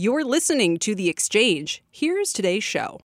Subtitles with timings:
[0.00, 1.82] You're listening to The Exchange.
[1.90, 3.00] Here's today's show.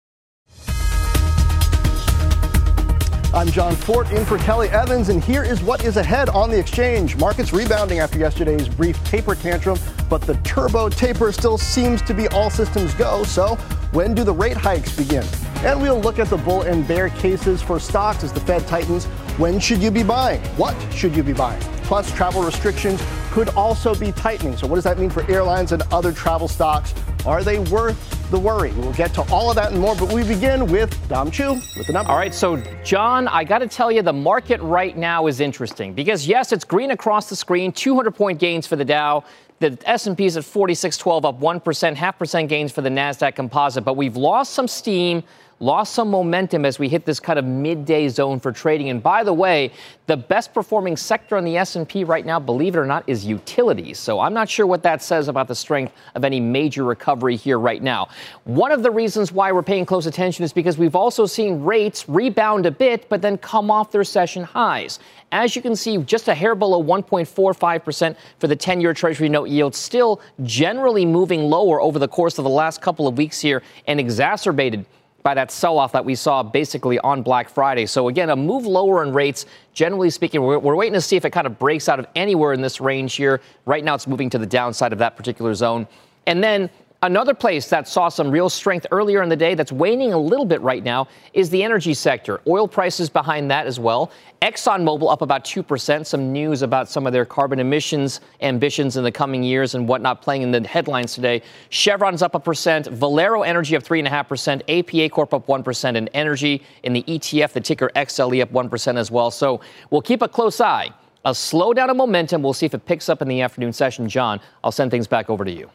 [3.34, 6.58] I'm John Fortt in for Kelly Evans, and here is what is ahead on the
[6.58, 7.14] exchange.
[7.16, 9.78] Markets rebounding after yesterday's brief taper tantrum,
[10.08, 13.22] but the turbo taper still seems to be all systems go.
[13.22, 13.56] So,
[13.92, 15.26] when do the rate hikes begin?
[15.64, 19.06] And we'll look at the bull and bear cases for stocks as the Fed tightens.
[19.38, 20.40] When should you be buying?
[20.56, 21.60] What should you be buying?
[21.82, 24.56] Plus, travel restrictions could also be tightening.
[24.56, 26.94] So, what does that mean for airlines and other travel stocks?
[27.26, 28.72] Are they worth the worry?
[28.72, 31.86] We'll get to all of that and more, but we begin with Dom Chu with
[31.86, 32.12] the number.
[32.12, 35.92] All right, so John, I got to tell you, the market right now is interesting
[35.92, 39.24] because yes, it's green across the screen, 200 point gains for the Dow.
[39.60, 43.96] The S&P is at 4612, up 1%, half percent gains for the Nasdaq Composite, but
[43.96, 45.24] we've lost some steam
[45.60, 48.90] lost some momentum as we hit this kind of midday zone for trading.
[48.90, 49.72] And by the way,
[50.06, 53.98] the best performing sector on the S&P right now, believe it or not, is utilities.
[53.98, 57.58] So I'm not sure what that says about the strength of any major recovery here
[57.58, 58.08] right now.
[58.44, 62.08] One of the reasons why we're paying close attention is because we've also seen rates
[62.08, 65.00] rebound a bit, but then come off their session highs.
[65.30, 69.48] As you can see, just a hair below 1.45% for the 10 year Treasury note
[69.48, 73.62] yield, still generally moving lower over the course of the last couple of weeks here
[73.86, 74.86] and exacerbated
[75.22, 77.84] by that sell off that we saw basically on Black Friday.
[77.84, 79.44] So, again, a move lower in rates.
[79.74, 82.52] Generally speaking, we're, we're, waiting to see if it kind of breaks out of anywhere
[82.52, 83.40] in this range here.
[83.66, 85.86] Right now, it's moving to the downside of that particular zone.
[86.26, 86.70] And then
[87.00, 90.44] Another place that saw some real strength earlier in the day that's waning a little
[90.44, 92.40] bit right now is the energy sector.
[92.48, 94.10] Oil prices behind that as well.
[94.42, 96.04] ExxonMobil up about 2%.
[96.04, 100.22] Some news about some of their carbon emissions ambitions in the coming years and whatnot
[100.22, 101.40] playing in the headlines today.
[101.68, 102.88] Chevron's up a percent.
[102.88, 104.62] Valero Energy up 3.5%.
[104.68, 105.96] APA Corp up 1%.
[105.96, 109.30] And energy in the ETF, the ticker XLE up 1% as well.
[109.30, 109.60] So
[109.90, 110.90] we'll keep a close eye.
[111.24, 112.42] A slowdown of momentum.
[112.42, 114.08] We'll see if it picks up in the afternoon session.
[114.08, 115.70] John, I'll send things back over to you.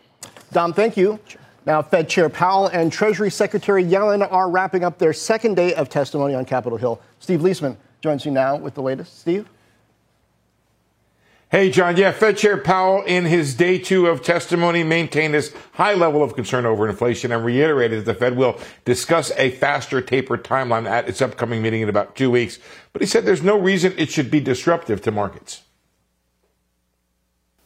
[0.54, 1.20] Dom, thank you.
[1.66, 5.90] Now, Fed Chair Powell and Treasury Secretary Yellen are wrapping up their second day of
[5.90, 7.02] testimony on Capitol Hill.
[7.20, 9.20] Steve Liesman joins you now with the latest.
[9.20, 9.48] Steve?
[11.50, 11.98] Hey, John.
[11.98, 16.36] Yeah, Fed Chair Powell, in his day two of testimony, maintained this high level of
[16.36, 21.08] concern over inflation and reiterated that the Fed will discuss a faster taper timeline at
[21.08, 22.60] its upcoming meeting in about two weeks.
[22.92, 25.62] But he said there's no reason it should be disruptive to markets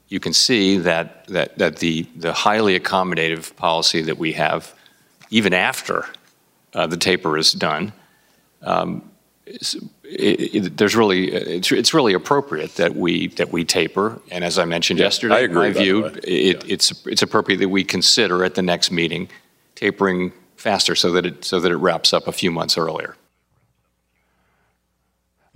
[0.09, 4.73] you can see that, that, that the, the highly accommodative policy that we have,
[5.29, 6.05] even after
[6.73, 7.91] uh, the taper is done,
[8.61, 9.11] um,
[9.45, 14.19] it, it, there's really it's, it's, really appropriate that we that we taper.
[14.29, 16.73] And as I mentioned yeah, yesterday, I agree, my view, it, yeah.
[16.73, 19.29] it's it's appropriate that we consider at the next meeting
[19.75, 23.15] tapering faster so that it so that it wraps up a few months earlier.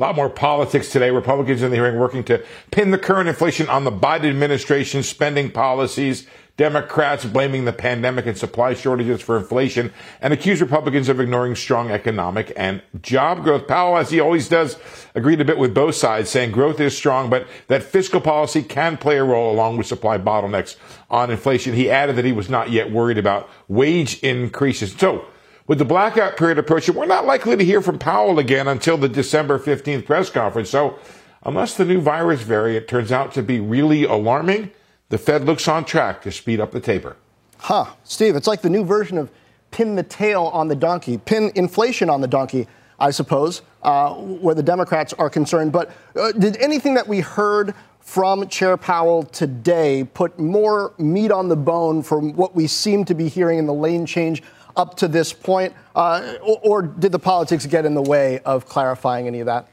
[0.02, 1.12] A lot more politics today.
[1.12, 5.52] Republicans in the hearing working to pin the current inflation on the Biden administration's spending
[5.52, 6.26] policies.
[6.58, 11.92] Democrats blaming the pandemic and supply shortages for inflation and accuse Republicans of ignoring strong
[11.92, 13.68] economic and job growth.
[13.68, 14.76] Powell, as he always does,
[15.14, 18.98] agreed a bit with both sides, saying growth is strong, but that fiscal policy can
[18.98, 20.78] play a role along with supply bottlenecks
[21.12, 21.76] on inflation.
[21.76, 24.94] He added that he was not yet worried about wage increases.
[24.94, 25.26] So,
[25.72, 29.08] with the blackout period approaching, we're not likely to hear from Powell again until the
[29.08, 30.70] December 15th press conference.
[30.70, 31.00] So,
[31.44, 34.72] unless the new virus variant turns out to be really alarming,
[35.08, 37.16] the Fed looks on track to speed up the taper.
[37.58, 37.86] Huh.
[38.04, 39.32] Steve, it's like the new version of
[39.72, 42.68] pin the tail on the donkey, pin inflation on the donkey,
[43.00, 45.72] I suppose, uh, where the Democrats are concerned.
[45.72, 51.48] But uh, did anything that we heard from Chair Powell today put more meat on
[51.48, 54.44] the bone from what we seem to be hearing in the lane change
[54.76, 55.74] up to this point?
[55.96, 59.68] Uh, or, or did the politics get in the way of clarifying any of that?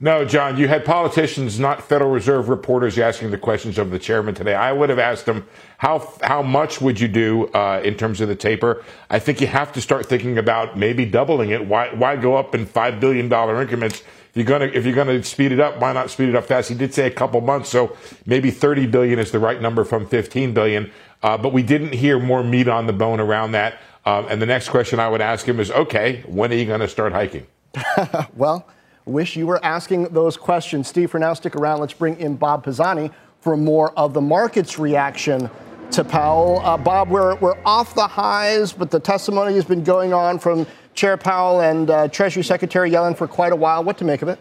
[0.00, 4.32] No, John, you had politicians, not Federal Reserve reporters, asking the questions of the chairman
[4.32, 4.54] today.
[4.54, 5.44] I would have asked him,
[5.78, 8.84] how, how much would you do uh, in terms of the taper?
[9.10, 11.66] I think you have to start thinking about maybe doubling it.
[11.66, 13.24] Why, why go up in $5 billion
[13.60, 14.04] increments?
[14.30, 16.68] If you're gonna if you're gonna speed it up, why not speed it up fast?
[16.68, 17.96] He did say a couple months, so
[18.26, 20.90] maybe 30 billion is the right number from 15 billion.
[21.22, 23.78] Uh, but we didn't hear more meat on the bone around that.
[24.06, 26.80] Um, and the next question I would ask him is, okay, when are you going
[26.80, 27.46] to start hiking?
[28.36, 28.66] well,
[29.04, 30.88] wish you were asking those questions.
[30.88, 31.80] Steve, for now, stick around.
[31.80, 33.10] Let's bring in Bob Pisani
[33.40, 35.50] for more of the market's reaction
[35.90, 36.60] to Powell.
[36.60, 40.66] Uh, Bob, we're, we're off the highs, but the testimony has been going on from
[40.98, 43.84] Chair Powell and uh, Treasury Secretary Yellen for quite a while.
[43.84, 44.36] What to make of it?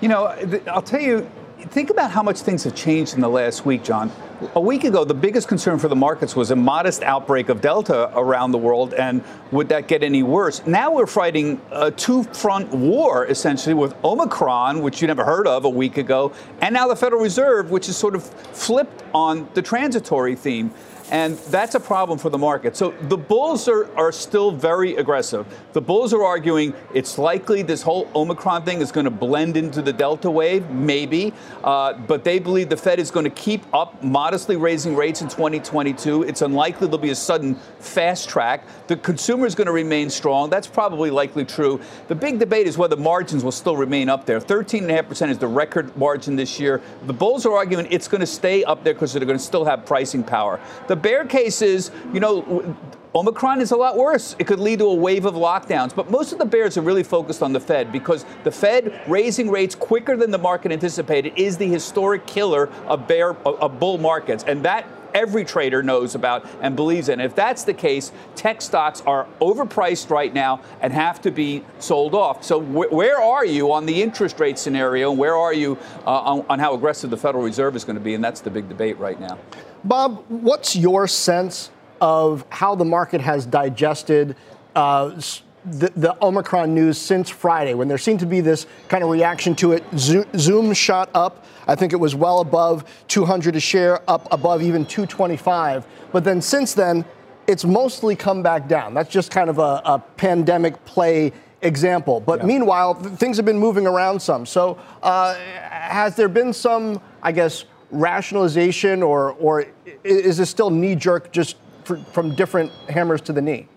[0.00, 0.28] You know,
[0.66, 4.10] I'll tell you, think about how much things have changed in the last week, John.
[4.54, 8.10] A week ago, the biggest concern for the markets was a modest outbreak of Delta
[8.16, 9.22] around the world, and
[9.52, 10.66] would that get any worse?
[10.66, 15.66] Now we're fighting a two front war, essentially, with Omicron, which you never heard of
[15.66, 19.60] a week ago, and now the Federal Reserve, which is sort of flipped on the
[19.60, 20.72] transitory theme.
[21.10, 22.76] And that's a problem for the market.
[22.76, 25.46] So the bulls are, are still very aggressive.
[25.72, 29.82] The bulls are arguing it's likely this whole Omicron thing is going to blend into
[29.82, 31.32] the Delta wave, maybe.
[31.64, 35.28] Uh, but they believe the Fed is going to keep up modestly raising rates in
[35.28, 36.22] 2022.
[36.22, 38.64] It's unlikely there'll be a sudden fast track.
[38.86, 40.48] The consumer is going to remain strong.
[40.48, 41.80] That's probably likely true.
[42.06, 44.40] The big debate is whether margins will still remain up there.
[44.40, 46.80] 13.5% is the record margin this year.
[47.06, 49.64] The bulls are arguing it's going to stay up there because they're going to still
[49.64, 50.60] have pricing power.
[50.86, 52.76] The bear case is, you know,
[53.14, 54.36] Omicron is a lot worse.
[54.38, 55.94] It could lead to a wave of lockdowns.
[55.94, 59.50] But most of the bears are really focused on the Fed because the Fed raising
[59.50, 64.44] rates quicker than the market anticipated is the historic killer of bear of bull markets.
[64.44, 67.20] And that every trader knows about and believes in.
[67.20, 72.14] If that's the case, tech stocks are overpriced right now and have to be sold
[72.14, 72.44] off.
[72.44, 75.10] So wh- where are you on the interest rate scenario?
[75.10, 78.02] And where are you uh, on, on how aggressive the Federal Reserve is going to
[78.02, 78.14] be?
[78.14, 79.38] And that's the big debate right now.
[79.84, 84.36] Bob, what's your sense of how the market has digested
[84.74, 85.20] uh,
[85.64, 89.54] the, the, Omicron news since Friday, when there seemed to be this kind of reaction
[89.56, 89.84] to it?
[89.96, 91.44] Zoom shot up.
[91.66, 95.86] I think it was well above 200 a share, up above even 225.
[96.12, 97.04] But then since then,
[97.46, 98.94] it's mostly come back down.
[98.94, 101.32] That's just kind of a, a pandemic play
[101.62, 102.20] example.
[102.20, 102.46] But yeah.
[102.46, 104.46] meanwhile, things have been moving around some.
[104.46, 109.66] So uh, has there been some, I guess, rationalization, or or
[110.04, 113.68] is this still knee jerk, just for, from different hammers to the knee?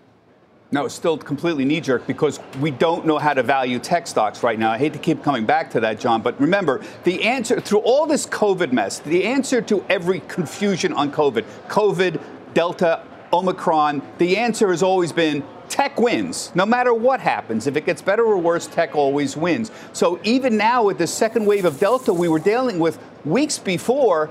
[0.72, 4.42] No, it's still completely knee jerk because we don't know how to value tech stocks
[4.42, 4.72] right now.
[4.72, 8.06] I hate to keep coming back to that, John, but remember the answer through all
[8.06, 12.20] this COVID mess, the answer to every confusion on COVID, COVID,
[12.54, 13.02] Delta,
[13.32, 15.44] Omicron, the answer has always been
[15.74, 16.52] tech wins.
[16.54, 19.72] No matter what happens, if it gets better or worse, tech always wins.
[19.92, 24.30] So even now with the second wave of Delta we were dealing with weeks before,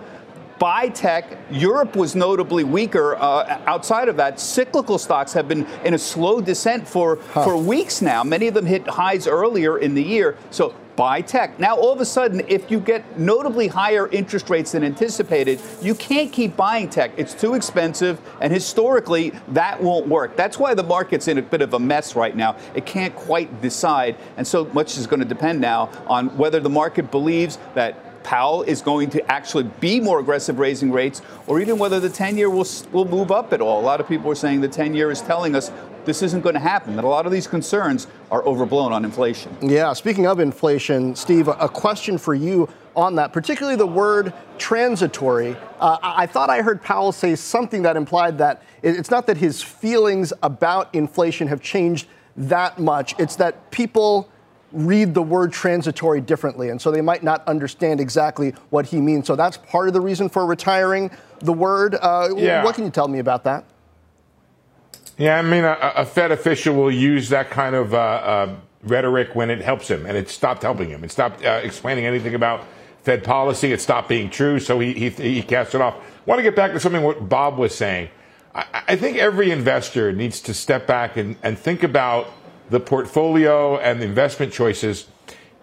[0.58, 1.38] buy tech.
[1.52, 3.18] Europe was notably weaker.
[3.18, 7.44] Uh, outside of that, cyclical stocks have been in a slow descent for, huh.
[7.44, 8.24] for weeks now.
[8.24, 10.38] Many of them hit highs earlier in the year.
[10.50, 11.60] So buy tech.
[11.60, 15.96] Now, all of a sudden, if you get notably higher interest rates than anticipated, you
[15.96, 17.12] can't keep buying tech.
[17.18, 20.36] It's too expensive, and historically, that won't work.
[20.36, 22.56] That's why the market's in a bit of a mess right now.
[22.76, 26.70] It can't quite decide, and so much is going to depend now on whether the
[26.70, 31.78] market believes that Powell is going to actually be more aggressive raising rates, or even
[31.78, 33.80] whether the 10 year will, will move up at all.
[33.80, 35.72] A lot of people are saying the 10 year is telling us
[36.06, 39.56] this isn't going to happen, that a lot of these concerns are overblown on inflation.
[39.62, 45.56] Yeah, speaking of inflation, Steve, a question for you on that, particularly the word transitory.
[45.80, 49.62] Uh, I thought I heard Powell say something that implied that it's not that his
[49.62, 54.30] feelings about inflation have changed that much, it's that people
[54.74, 59.28] read the word transitory differently, and so they might not understand exactly what he means.
[59.28, 61.96] So that's part of the reason for retiring the word.
[61.96, 62.64] Uh, yeah.
[62.64, 63.66] What can you tell me about that?
[65.18, 69.36] Yeah, I mean, a, a Fed official will use that kind of uh, uh, rhetoric
[69.36, 71.04] when it helps him, and it stopped helping him.
[71.04, 72.66] It stopped uh, explaining anything about
[73.04, 73.72] Fed policy.
[73.72, 75.96] It stopped being true, so he, he, he cast it off.
[75.96, 78.10] I want to get back to something what Bob was saying.
[78.56, 82.28] I, I think every investor needs to step back and, and think about–
[82.74, 85.06] the portfolio and the investment choices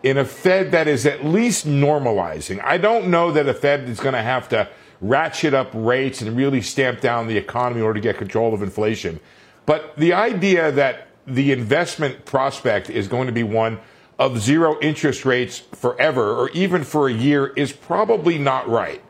[0.04, 2.62] in a Fed that is at least normalizing.
[2.62, 4.68] I don't know that a Fed is going to have to
[5.00, 8.62] ratchet up rates and really stamp down the economy in order to get control of
[8.62, 9.18] inflation.
[9.66, 13.80] But the idea that the investment prospect is going to be one
[14.16, 19.02] of zero interest rates forever or even for a year is probably not right.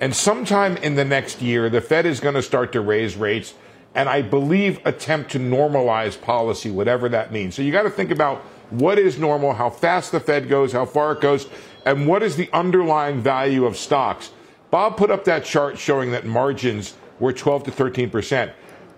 [0.00, 3.54] And sometime in the next year, the Fed is going to start to raise rates
[3.98, 7.56] and I believe attempt to normalize policy, whatever that means.
[7.56, 8.38] So you got to think about
[8.70, 11.48] what is normal, how fast the Fed goes, how far it goes,
[11.84, 14.30] and what is the underlying value of stocks.
[14.70, 18.52] Bob put up that chart showing that margins were 12 to 13 percent.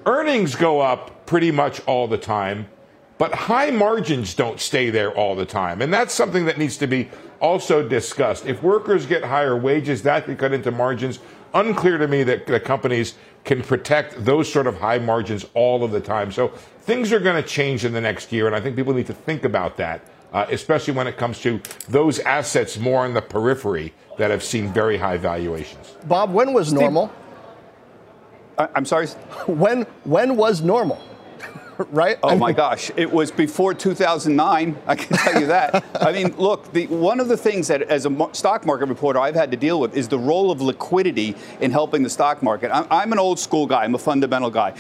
[0.04, 2.68] Earnings go up pretty much all the time,
[3.16, 5.80] but high margins don't stay there all the time.
[5.80, 7.08] And that's something that needs to be
[7.40, 8.44] also discussed.
[8.44, 11.20] If workers get higher wages, that could cut into margins.
[11.54, 13.14] Unclear to me that the companies
[13.44, 16.30] can protect those sort of high margins all of the time.
[16.30, 16.48] So
[16.82, 19.14] things are going to change in the next year, and I think people need to
[19.14, 20.02] think about that
[20.32, 24.72] uh, especially when it comes to those assets more on the periphery that have seen
[24.72, 25.96] very high valuations.
[26.06, 27.12] Bob, when was normal?
[28.58, 29.06] I'm sorry?
[29.46, 31.02] When, when was normal?
[31.90, 32.18] right?
[32.22, 34.76] Oh I mean, my gosh, it was before 2009.
[34.86, 35.84] I can tell you that.
[36.00, 39.34] I mean, look, the, one of the things that, as a stock market reporter, I've
[39.34, 42.70] had to deal with is the role of liquidity in helping the stock market.
[42.72, 43.84] I'm, I'm an old school guy.
[43.84, 44.74] I'm a fundamental guy.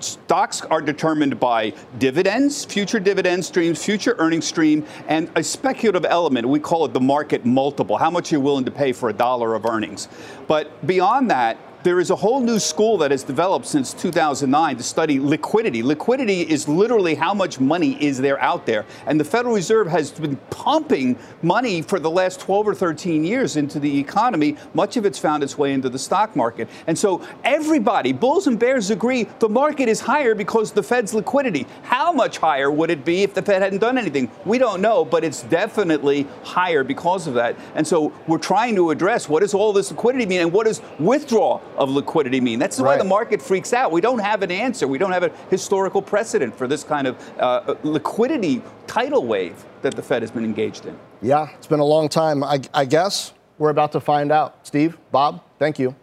[0.00, 6.48] Stocks are determined by dividends, future dividend streams, future earnings stream, and a speculative element.
[6.48, 7.96] We call it the market multiple.
[7.96, 10.08] How much you're willing to pay for a dollar of earnings.
[10.48, 14.82] But beyond that, there is a whole new school that has developed since 2009 to
[14.82, 15.82] study liquidity.
[15.82, 18.84] Liquidity is literally how much money is there out there.
[19.06, 23.56] And the Federal Reserve has been pumping money for the last 12 or 13 years
[23.56, 24.56] into the economy.
[24.74, 26.68] Much of it's found its way into the stock market.
[26.86, 31.66] And so everybody, bulls and bears agree, the market is higher because the Fed's liquidity.
[31.82, 34.30] How much higher would it be if the Fed hadn't done anything?
[34.44, 37.56] We don't know, but it's definitely higher because of that.
[37.74, 40.80] And so we're trying to address what does all this liquidity mean and what does
[41.00, 42.58] withdrawal of liquidity mean?
[42.58, 42.92] That's right.
[42.92, 43.92] why the market freaks out.
[43.92, 44.86] We don't have an answer.
[44.86, 49.94] We don't have a historical precedent for this kind of uh, liquidity tidal wave that
[49.94, 50.98] the Fed has been engaged in.
[51.20, 52.42] Yeah, it's been a long time.
[52.42, 54.66] I, I guess we're about to find out.
[54.66, 55.94] Steve, Bob, thank you.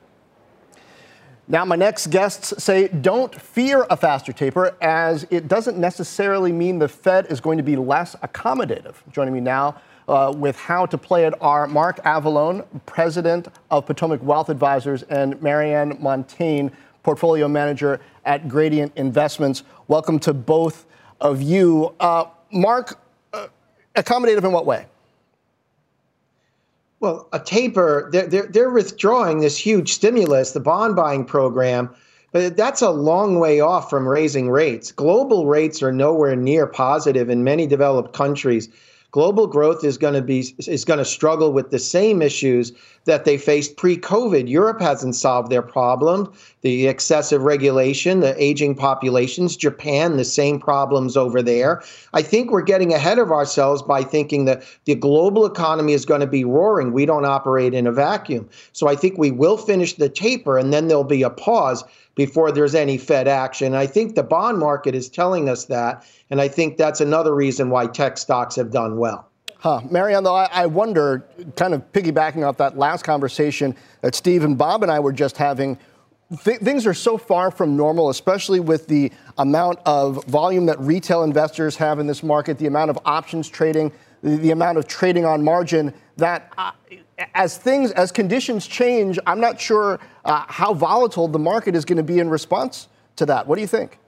[1.51, 6.77] Now, my next guests say don't fear a faster taper, as it doesn't necessarily mean
[6.77, 8.93] the Fed is going to be less accommodative.
[9.11, 14.21] Joining me now uh, with how to play it are Mark Avallone, president of Potomac
[14.23, 16.71] Wealth Advisors, and Mariann Montagne,
[17.03, 19.63] portfolio manager at Gradient Investments.
[19.87, 20.85] Welcome to both
[21.21, 21.93] of you.
[21.99, 22.99] Uh, Mark,
[23.33, 23.47] uh,
[23.95, 24.87] accommodative in what way?
[26.99, 31.89] Well, a taper, they're, they're, they're withdrawing this huge stimulus, the bond buying program,
[32.31, 34.91] but that's a long way off from raising rates.
[34.91, 38.69] Global rates are nowhere near positive in many developed countries
[39.11, 42.71] global growth is going to be is going to struggle with the same issues
[43.05, 44.47] that they faced pre-COVID.
[44.47, 51.17] Europe hasn't solved their problem, the excessive regulation, the aging populations, Japan, the same problems
[51.17, 51.81] over there.
[52.13, 56.21] I think we're getting ahead of ourselves by thinking that the global economy is going
[56.21, 56.93] to be roaring.
[56.93, 58.47] We don't operate in a vacuum.
[58.73, 61.83] So I think we will finish the taper and then there'll be a pause
[62.15, 63.73] before there's any Fed action.
[63.73, 67.69] I think the bond market is telling us that, and I think that's another reason
[67.69, 69.29] why tech stocks have done well.
[69.59, 69.81] Huh.
[69.89, 74.57] Mariann, though, I, I wonder, kind of piggybacking off that last conversation that Steve and
[74.57, 75.77] Bob and I were just having,
[76.45, 81.23] th- things are so far from normal, especially with the amount of volume that retail
[81.23, 83.91] investors have in this market, the amount of options trading,
[84.23, 86.71] the, the amount of trading on margin, that uh,
[87.33, 91.97] as things, as conditions change, I'm not sure uh, how volatile the market is going
[91.97, 93.47] to be in response to that.
[93.47, 93.99] What do you think?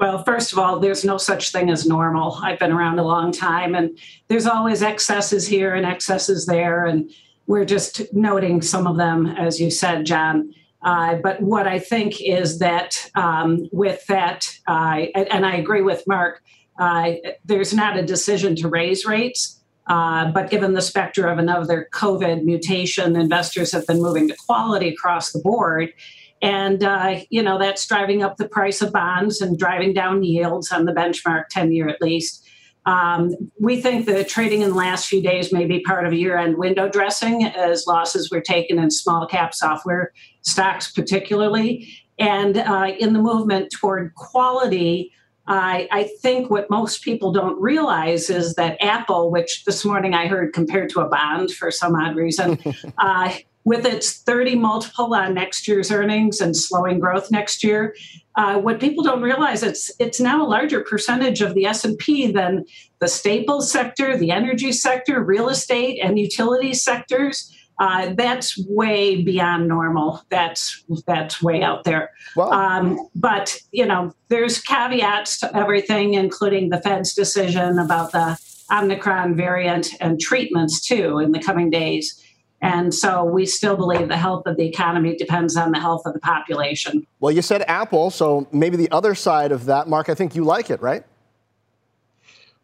[0.00, 2.38] Well, first of all, there's no such thing as normal.
[2.40, 3.98] I've been around a long time, and
[4.28, 7.10] there's always excesses here and excesses there, and
[7.48, 10.54] we're just noting some of them, as you said, John.
[10.82, 16.04] Uh, but what I think is that um, with that, uh, and I agree with
[16.06, 16.42] Mark,
[16.78, 19.57] uh, there's not a decision to raise rates.
[19.88, 24.88] Uh, but given the specter of another COVID mutation, investors have been moving to quality
[24.88, 25.92] across the board.
[26.42, 30.70] And, uh, you know, that's driving up the price of bonds and driving down yields
[30.70, 32.44] on the benchmark 10 year at least.
[32.86, 36.38] Um, we think the trading in the last few days may be part of year
[36.38, 41.88] end window dressing as losses were taken in small cap software stocks, particularly.
[42.18, 45.12] And uh, in the movement toward quality,
[45.48, 50.26] I, I, think what most people don't realize is that Apple, which this morning I
[50.26, 52.58] heard compared to a bond for some odd reason,
[52.98, 53.32] uh,
[53.64, 57.94] with its 30 multiple on next year's earnings and slowing growth next year,
[58.36, 62.64] uh, what people don't realize it's it's now a larger percentage of the S&P than
[63.00, 69.68] the staples sector, the energy sector, real estate, and utility sectors uh, that's way beyond
[69.68, 70.22] normal.
[70.30, 72.10] That's that's way out there.
[72.34, 72.50] Wow.
[72.50, 78.38] Um, but you know, there's caveats to everything, including the Fed's decision about the
[78.70, 82.22] Omicron variant and treatments too in the coming days.
[82.60, 86.12] And so we still believe the health of the economy depends on the health of
[86.12, 87.06] the population.
[87.20, 90.42] Well, you said Apple, so maybe the other side of that, Mark, I think you
[90.42, 91.04] like it, right?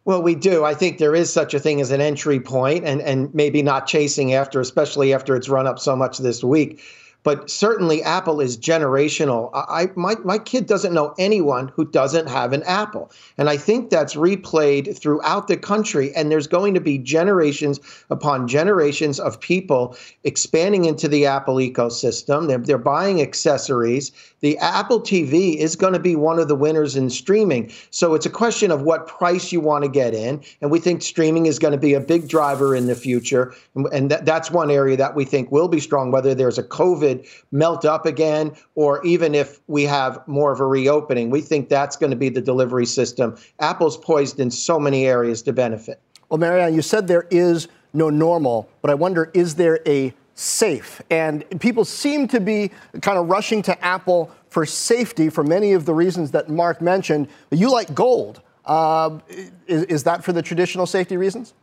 [0.05, 0.63] Well, we do.
[0.63, 3.87] I think there is such a thing as an entry point and, and maybe not
[3.87, 6.81] chasing after, especially after it's run up so much this week.
[7.25, 9.49] But certainly Apple is generational.
[9.55, 13.11] I, my, my kid doesn't know anyone who doesn't have an Apple.
[13.39, 16.13] And I think that's replayed throughout the country.
[16.15, 17.79] And there's going to be generations
[18.11, 22.47] upon generations of people expanding into the Apple ecosystem.
[22.47, 24.11] They're, they're buying accessories.
[24.41, 27.71] The Apple TV is going to be one of the winners in streaming.
[27.89, 30.43] So it's a question of what price you want to get in.
[30.61, 33.55] And we think streaming is going to be a big driver in the future.
[33.73, 36.63] And, and that, that's one area that we think will be strong, whether there's a
[36.63, 37.14] COVID
[37.51, 41.29] melt up again or even if we have more of a reopening.
[41.29, 43.37] We think that's going to be the delivery system.
[43.59, 45.99] Apple's poised in so many areas to benefit.
[46.29, 51.01] Well, Mariann, you said there is no normal, but I wonder is there a safe?
[51.09, 55.85] And people seem to be kind of rushing to Apple for safety for many of
[55.85, 57.27] the reasons that Mark mentioned.
[57.49, 58.41] But You like gold.
[58.65, 59.19] Uh,
[59.67, 61.53] is, is that for the traditional safety reasons?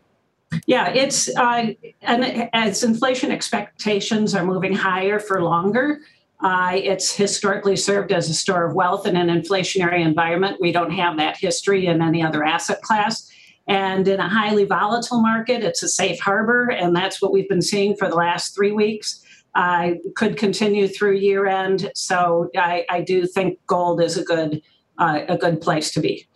[0.66, 6.00] Yeah, it's uh, and as inflation expectations are moving higher for longer,
[6.42, 10.58] uh, it's historically served as a store of wealth in an inflationary environment.
[10.60, 13.30] We don't have that history in any other asset class.
[13.68, 16.70] And in a highly volatile market, it's a safe harbor.
[16.70, 19.24] And that's what we've been seeing for the last three weeks.
[19.54, 21.92] I uh, could continue through year end.
[21.94, 24.62] So I, I do think gold is a good,
[24.98, 26.26] uh, a good place to be.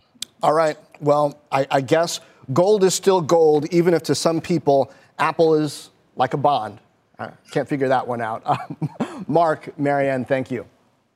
[0.42, 0.76] All right.
[1.00, 2.20] Well, I, I guess
[2.52, 6.80] gold is still gold, even if to some people, Apple is like a bond.
[7.18, 8.44] I can't figure that one out.
[9.28, 10.66] Mark, Mariann, thank you.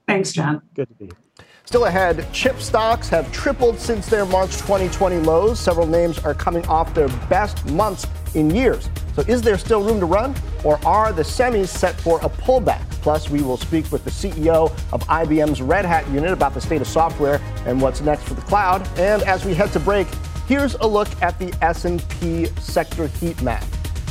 [0.06, 0.62] Thanks, John.
[0.74, 1.46] Good to be here.
[1.64, 5.60] Still ahead, chip stocks have tripled since their March 2020 lows.
[5.60, 8.88] Several names are coming off their best months in years.
[9.14, 10.34] So, is there still room to run,
[10.64, 12.90] or are the semis set for a pullback?
[13.02, 16.80] Plus, we will speak with the CEO of IBM's Red Hat unit about the state
[16.80, 18.86] of software and what's next for the cloud.
[18.98, 20.08] And as we head to break,
[20.50, 23.64] here's a look at the S&P sector heat map.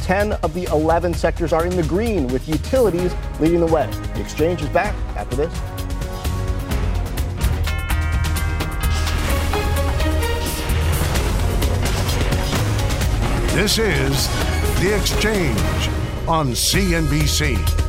[0.04, 3.86] 10 of the 11 sectors are in the green, with utilities leading the way.
[4.14, 5.54] The exchange is back after this.
[13.54, 14.28] This is
[14.80, 15.90] The Exchange
[16.26, 17.89] on CNBC.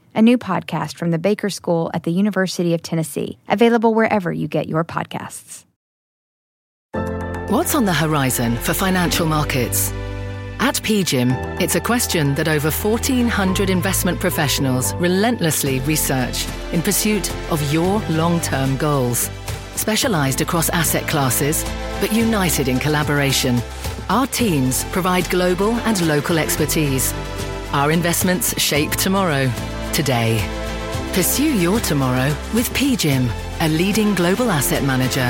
[0.13, 4.47] a new podcast from the Baker School at the University of Tennessee, available wherever you
[4.47, 5.65] get your podcasts.
[7.49, 9.91] What's on the horizon for financial markets?
[10.59, 17.73] At PGIM, it's a question that over 1,400 investment professionals relentlessly research in pursuit of
[17.73, 19.29] your long term goals.
[19.75, 21.63] Specialized across asset classes,
[21.99, 23.61] but united in collaboration
[24.11, 27.13] our teams provide global and local expertise.
[27.71, 29.49] Our investments shape tomorrow,
[29.93, 30.39] today.
[31.13, 35.29] Pursue your tomorrow with PGIM, a leading global asset manager.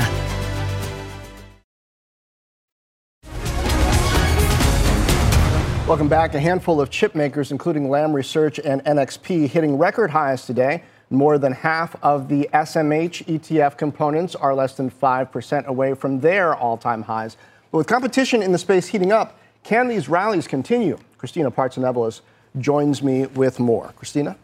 [5.88, 6.34] Welcome back.
[6.34, 10.84] A handful of chip makers, including Lam Research and NXP, hitting record highs today.
[11.10, 16.54] More than half of the SMH ETF components are less than 5% away from their
[16.54, 17.36] all time highs.
[17.70, 20.96] But with competition in the space heating up, can these rallies continue?
[21.18, 22.22] Christina Partsinevelos
[22.58, 23.92] joins me with more.
[23.96, 24.36] Christina?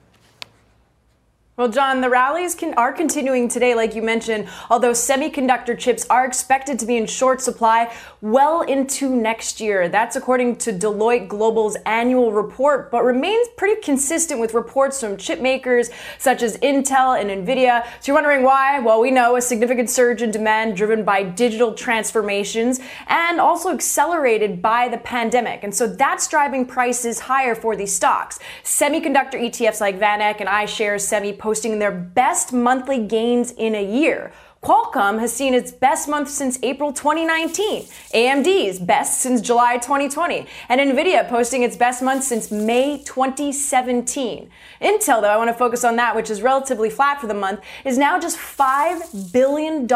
[1.59, 6.25] Well, John, the rallies can, are continuing today, like you mentioned, although semiconductor chips are
[6.25, 9.89] expected to be in short supply well into next year.
[9.89, 15.41] That's according to Deloitte Global's annual report, but remains pretty consistent with reports from chip
[15.41, 17.85] makers such as Intel and Nvidia.
[17.85, 18.79] So you're wondering why?
[18.79, 24.63] Well, we know a significant surge in demand driven by digital transformations and also accelerated
[24.63, 25.65] by the pandemic.
[25.65, 28.39] And so that's driving prices higher for these stocks.
[28.63, 34.31] Semiconductor ETFs like VanEck and iShares Semi posting their best monthly gains in a year.
[34.61, 40.81] Qualcomm has seen its best month since April 2019, AMD's best since July 2020, and
[40.81, 44.51] Nvidia posting its best month since May 2017.
[44.83, 47.61] Intel, though, I want to focus on that, which is relatively flat for the month,
[47.85, 49.87] is now just $5 billion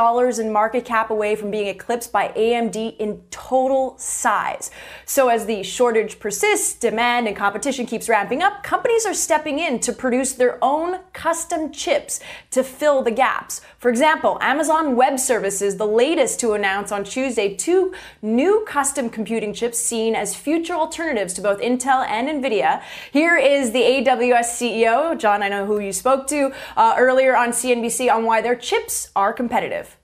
[0.40, 4.70] in market cap away from being eclipsed by AMD in total size.
[5.06, 9.80] So, as the shortage persists, demand and competition keeps ramping up, companies are stepping in
[9.80, 12.20] to produce their own custom chips
[12.52, 13.60] to fill the gaps.
[13.78, 19.54] For example, Amazon Web Services, the latest to announce on Tuesday two new custom computing
[19.54, 22.82] chips seen as future alternatives to both Intel and NVIDIA.
[23.12, 27.52] Here is the AWS CEO, John, I know who you spoke to uh, earlier on
[27.52, 29.96] CNBC on why their chips are competitive.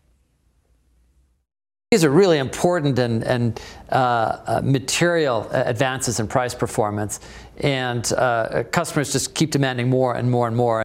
[1.91, 3.61] These are really important and, and
[3.93, 7.21] uh, uh, material advances in price performance,
[7.59, 10.85] and uh, customers just keep demanding more and more and more.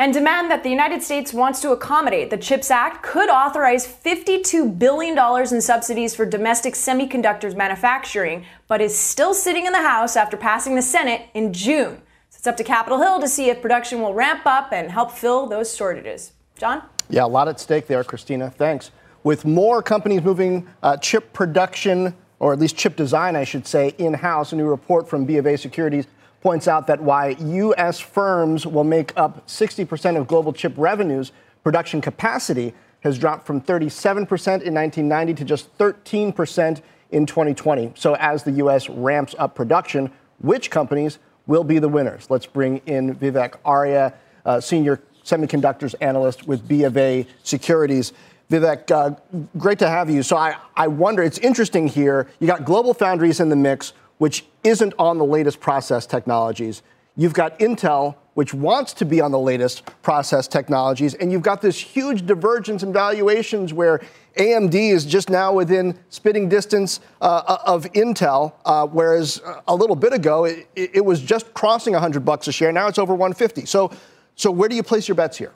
[0.00, 2.30] And demand that the United States wants to accommodate.
[2.30, 5.18] The CHIPS Act could authorize $52 billion
[5.52, 10.76] in subsidies for domestic semiconductors manufacturing, but is still sitting in the House after passing
[10.76, 12.00] the Senate in June.
[12.30, 15.10] So it's up to Capitol Hill to see if production will ramp up and help
[15.10, 16.30] fill those shortages.
[16.56, 16.82] John?
[17.10, 18.50] Yeah, a lot at stake there, Christina.
[18.50, 18.92] Thanks.
[19.24, 23.94] With more companies moving uh, chip production, or at least chip design, I should say,
[23.98, 26.06] in house, a new report from B of A Securities
[26.40, 27.98] points out that while U.S.
[27.98, 31.32] firms will make up 60% of global chip revenues,
[31.64, 34.16] production capacity has dropped from 37%
[34.62, 37.92] in 1990 to just 13% in 2020.
[37.94, 38.88] So, as the U.S.
[38.88, 42.30] ramps up production, which companies will be the winners?
[42.30, 48.12] Let's bring in Vivek Arya, uh, senior semiconductors analyst with B of A Securities.
[48.50, 49.14] Vivek, uh,
[49.58, 50.22] great to have you.
[50.22, 52.28] So I, I wonder, it's interesting here.
[52.40, 56.82] You got Global Foundries in the mix, which isn't on the latest process technologies.
[57.16, 61.14] You've got Intel, which wants to be on the latest process technologies.
[61.14, 64.00] And you've got this huge divergence in valuations where
[64.36, 70.12] AMD is just now within spitting distance uh, of Intel, uh, whereas a little bit
[70.12, 72.70] ago it, it was just crossing 100 bucks a share.
[72.70, 73.66] Now it's over 150.
[73.66, 73.90] So
[74.38, 75.52] so where do you place your bets here?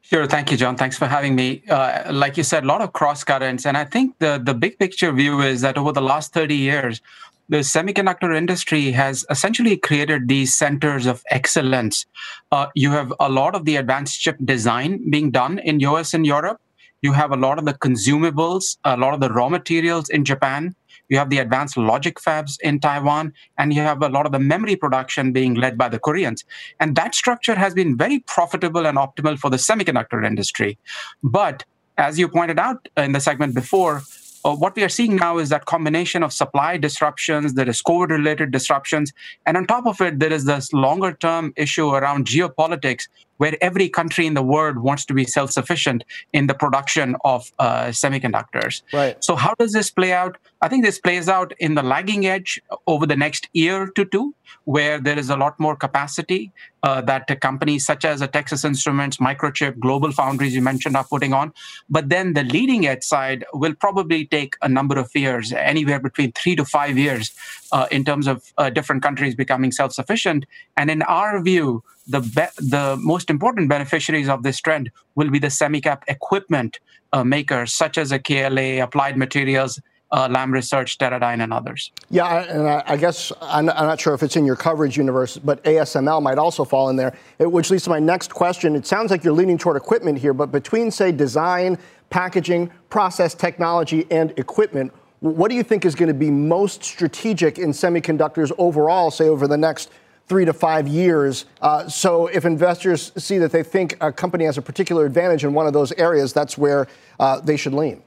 [0.00, 0.24] Sure.
[0.24, 0.76] Thank you, John.
[0.76, 1.64] Thanks for having me.
[1.68, 3.66] Uh, like you said, a lot of cross currents.
[3.66, 7.00] And I think the, the big picture view is that over the last 30 years,
[7.48, 12.06] the semiconductor industry has essentially created these centers of excellence.
[12.50, 16.26] Uh, you have a lot of the advanced chip design being done in US and
[16.26, 16.60] Europe.
[17.02, 20.74] You have a lot of the consumables, a lot of the raw materials in Japan
[21.08, 24.38] you have the advanced logic fabs in Taiwan, and you have a lot of the
[24.38, 26.44] memory production being led by the Koreans.
[26.80, 30.78] And that structure has been very profitable and optimal for the semiconductor industry.
[31.22, 31.64] But
[31.96, 34.02] as you pointed out in the segment before,
[34.46, 38.10] uh, what we are seeing now is that combination of supply disruptions, there is COVID
[38.10, 39.12] related disruptions,
[39.44, 43.88] and on top of it, there is this longer term issue around geopolitics where every
[43.88, 48.82] country in the world wants to be self sufficient in the production of uh, semiconductors.
[48.92, 49.22] Right.
[49.22, 50.38] So, how does this play out?
[50.62, 54.34] I think this plays out in the lagging edge over the next year to two,
[54.64, 59.18] where there is a lot more capacity uh, that companies such as a Texas Instruments,
[59.18, 61.52] Microchip, Global Foundries you mentioned are putting on.
[61.90, 66.32] But then the leading edge side will probably take a number of years, anywhere between
[66.32, 67.32] three to five years,
[67.72, 70.46] uh, in terms of uh, different countries becoming self sufficient.
[70.76, 75.38] And in our view, the be- the most important beneficiaries of this trend will be
[75.38, 76.78] the semicap equipment
[77.12, 79.80] uh, makers, such as a KLA, Applied Materials,
[80.12, 81.90] uh, Lam Research, Teradyne, and others.
[82.10, 85.36] Yeah, and I, I guess I'm, I'm, not sure if it's in your coverage universe,
[85.36, 88.76] but ASML might also fall in there, which leads to my next question.
[88.76, 91.78] It sounds like you're leaning toward equipment here, but between, say, design,
[92.10, 97.58] packaging, process technology, and equipment, what do you think is going to be most strategic
[97.58, 99.90] in semiconductors overall, say, over the next
[100.28, 101.44] three to five years.
[101.60, 105.52] Uh, so if investors see that they think a company has a particular advantage in
[105.52, 106.86] one of those areas, that's where
[107.20, 108.02] uh, they should lean.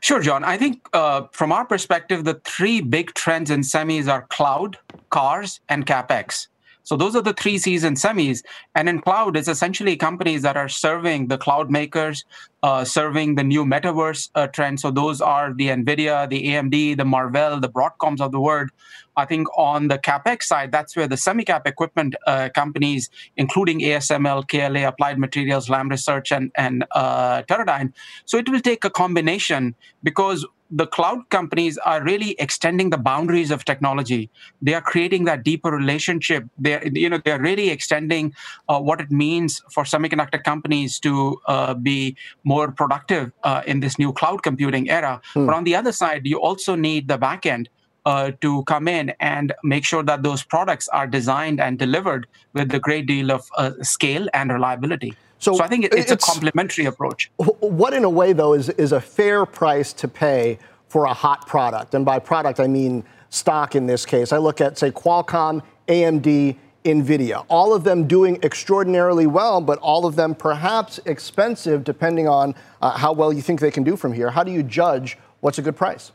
[0.00, 0.42] Sure, John.
[0.42, 4.76] I think uh, from our perspective, the three big trends in semis are cloud,
[5.10, 6.48] cars, and capex.
[6.84, 8.42] So those are the three C's in semis.
[8.74, 12.24] And in cloud, it's essentially companies that are serving the cloud makers,
[12.62, 14.80] uh, serving the new metaverse uh, trend.
[14.80, 18.70] So those are the NVIDIA, the AMD, the Marvell, the Broadcoms of the world.
[19.16, 24.48] I think on the capex side, that's where the semicap equipment uh, companies, including ASML,
[24.48, 27.92] KLA, Applied Materials, Lam Research, and and uh, Teradyne.
[28.24, 33.50] So it will take a combination because the cloud companies are really extending the boundaries
[33.50, 34.30] of technology.
[34.62, 36.46] They are creating that deeper relationship.
[36.58, 38.34] They're, you know, they're really extending
[38.70, 43.98] uh, what it means for semiconductor companies to uh, be more productive uh, in this
[43.98, 45.20] new cloud computing era.
[45.34, 45.46] Hmm.
[45.46, 47.66] But on the other side, you also need the backend
[48.04, 52.74] uh, to come in and make sure that those products are designed and delivered with
[52.74, 55.14] a great deal of uh, scale and reliability.
[55.38, 57.30] So, so I think it's, it's, a complementary approach.
[57.36, 61.46] What, in a way, though, is, is a fair price to pay for a hot
[61.48, 61.94] product?
[61.94, 64.32] And by product, I mean stock in this case.
[64.32, 67.44] I look at, say, Qualcomm, AMD, NVIDIA.
[67.48, 72.90] All of them doing extraordinarily well, but all of them perhaps expensive depending on uh,
[72.90, 74.30] how well you think they can do from here.
[74.30, 76.12] How do you judge what's a good price?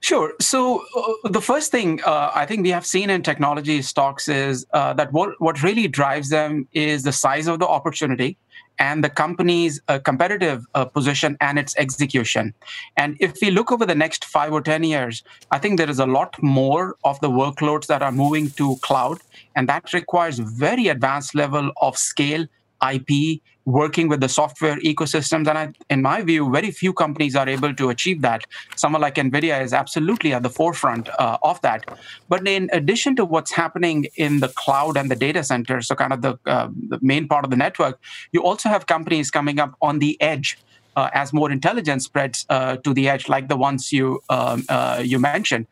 [0.00, 0.34] Sure.
[0.40, 4.66] So uh, the first thing uh, I think we have seen in technology stocks is
[4.72, 8.36] uh, that what what really drives them is the size of the opportunity
[8.78, 12.52] and the company's uh, competitive uh, position and its execution.
[12.96, 15.98] And if we look over the next five or 10 years, I think there is
[15.98, 19.18] a lot more of the workloads that are moving to cloud,
[19.54, 22.46] and that requires very advanced level of scale,
[22.94, 25.48] IP, working with the software ecosystems.
[25.48, 28.44] And I, in my view, very few companies are able to achieve that.
[28.76, 31.84] Someone like NVIDIA is absolutely at the forefront uh, of that.
[32.28, 36.12] But in addition to what's happening in the cloud and the data center, so kind
[36.12, 38.00] of the, uh, the main part of the network,
[38.32, 40.58] you also have companies coming up on the edge.
[40.94, 45.02] Uh, as more intelligence spreads uh, to the edge, like the ones you um, uh,
[45.04, 45.66] you mentioned,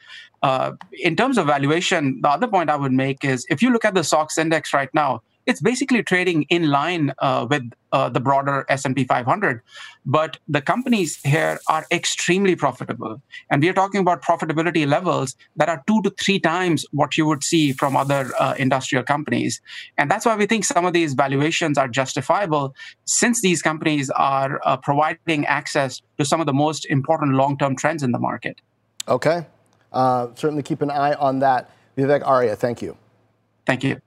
[0.44, 3.86] uh, in terms of valuation, the other point I would make is if you look
[3.86, 8.20] at the SOX index right now, it's basically trading in line uh, with uh, the
[8.20, 9.62] broader S&P 500
[10.06, 13.22] but the companies here are extremely profitable.
[13.50, 17.26] And we are talking about profitability levels that are 2 to 3 times what you
[17.26, 19.60] would see from other uh, industrial companies.
[19.96, 24.60] And that's why we think some of these valuations are justifiable since these companies are
[24.64, 28.60] uh, providing access to some of the most important long-term trends in the market.
[29.08, 29.46] Okay.
[29.92, 31.70] Uh, certainly keep an eye on that.
[31.96, 32.96] Vivek arya thank you.
[33.66, 34.03] Thank you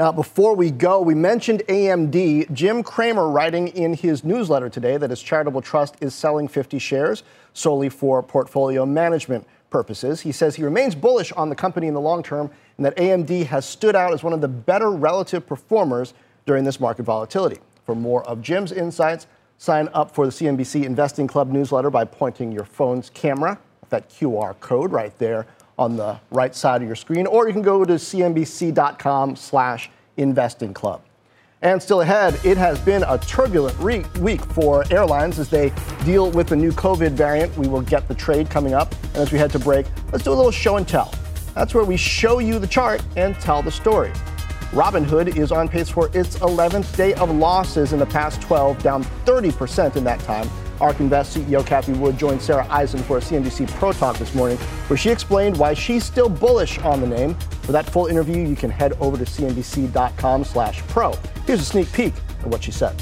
[0.00, 2.50] now, before we go, we mentioned AMD.
[2.54, 7.22] Jim Cramer writing in his newsletter today that his charitable trust is selling 50 shares
[7.52, 10.22] solely for portfolio management purposes.
[10.22, 13.44] He says he remains bullish on the company in the long term and that AMD
[13.44, 16.14] has stood out as one of the better relative performers
[16.46, 17.58] during this market volatility.
[17.84, 19.26] For more of Jim's insights,
[19.58, 24.08] sign up for the CNBC Investing Club newsletter by pointing your phone's camera, at that
[24.08, 25.46] QR code right there
[25.80, 30.74] on the right side of your screen, or you can go to cnbc.com slash investing
[30.74, 31.00] club.
[31.62, 35.72] And still ahead, it has been a turbulent re- week for airlines as they
[36.04, 37.56] deal with the new COVID variant.
[37.56, 38.94] We will get the trade coming up.
[39.08, 41.12] And as we head to break, let's do a little show and tell.
[41.54, 44.12] That's where we show you the chart and tell the story.
[44.70, 49.02] Robinhood is on pace for its 11th day of losses in the past 12, down
[49.24, 50.48] 30% in that time.
[50.80, 54.56] ARK Invest CEO Cathie Wood joined Sarah Eisen for a CNBC Pro Talk this morning,
[54.88, 57.34] where she explained why she's still bullish on the name.
[57.62, 61.12] For that full interview, you can head over to cnbc.com slash pro.
[61.46, 62.14] Here's a sneak peek
[62.44, 63.00] of what she said.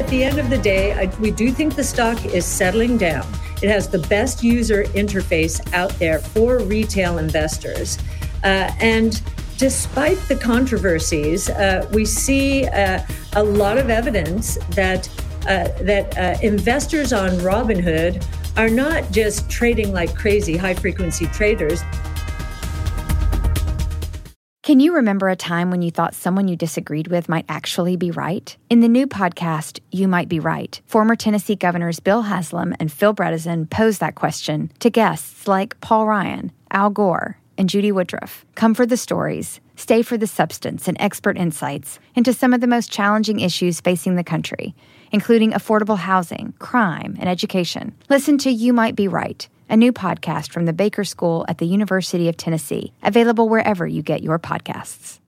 [0.00, 3.26] At the end of the day, I, we do think the stock is settling down.
[3.62, 7.96] It has the best user interface out there for retail investors.
[8.42, 9.22] Uh, and
[9.64, 13.00] despite the controversies, uh, we see uh,
[13.32, 15.08] a lot of evidence that
[15.48, 18.22] uh, that uh, investors on Robinhood
[18.58, 21.80] are not just trading like crazy high frequency traders.
[24.62, 28.10] Can you remember a time when you thought someone you disagreed with might actually be
[28.10, 28.54] right?
[28.68, 33.14] In the new podcast, You Might Be Right, former Tennessee governors Bill Haslam and Phil
[33.14, 38.44] Bredesen pose that question to guests like Paul Ryan, Al Gore, and Judy Woodruff.
[38.54, 42.66] Come for the stories, stay for the substance and expert insights into some of the
[42.66, 44.74] most challenging issues facing the country,
[45.12, 47.94] including affordable housing, crime, and education.
[48.08, 51.66] Listen to You Might Be Right, a new podcast from the Baker School at the
[51.66, 55.20] University of Tennessee, available wherever you get your podcasts.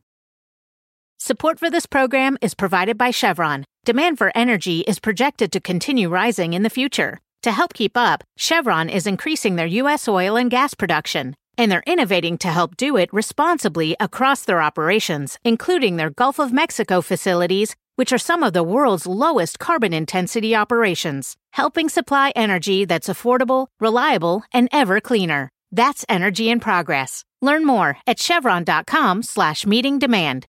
[1.19, 3.65] Support for this program is provided by Chevron.
[3.85, 7.19] Demand for energy is projected to continue rising in the future.
[7.43, 10.09] To help keep up, Chevron is increasing their U.S.
[10.09, 15.39] oil and gas production and they're innovating to help do it responsibly across their operations,
[15.45, 20.55] including their Gulf of Mexico facilities, which are some of the world's lowest carbon intensity
[20.55, 25.51] operations, helping supply energy that's affordable, reliable, and ever cleaner.
[25.73, 27.25] That's energy in progress.
[27.43, 30.47] Learn more at chevron.com slash meeting demand.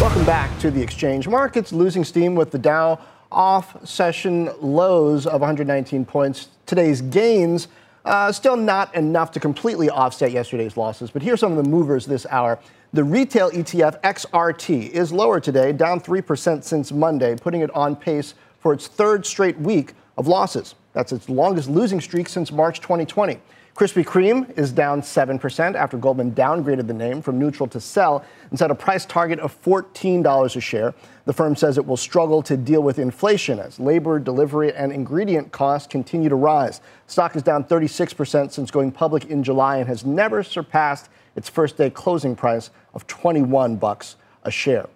[0.00, 5.40] Welcome back to the exchange markets, losing steam with the Dow off session lows of
[5.40, 6.48] 119 points.
[6.66, 7.68] Today's gains,
[8.04, 12.06] uh, still not enough to completely offset yesterday's losses, but here's some of the movers
[12.06, 12.58] this hour.
[12.92, 18.34] The retail ETF XRT is lower today, down 3% since Monday, putting it on pace
[18.60, 20.74] for its third straight week of losses.
[20.94, 23.38] That's its longest losing streak since March 2020.
[23.78, 28.58] Krispy Kreme is down 7% after Goldman downgraded the name from neutral to sell and
[28.58, 30.94] set a price target of $14 a share.
[31.26, 35.52] The firm says it will struggle to deal with inflation as labor, delivery, and ingredient
[35.52, 36.80] costs continue to rise.
[37.06, 41.76] Stock is down 36% since going public in July and has never surpassed its first
[41.76, 44.88] day closing price of 21 bucks a share.